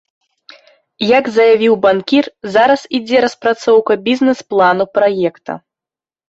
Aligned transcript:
Як 1.17 1.25
заявіў 1.35 1.73
банкір, 1.83 2.23
зараз 2.55 2.87
ідзе 3.01 3.17
распрацоўка 3.27 3.99
бізнэс-плану 4.07 4.89
праекта. 5.01 5.53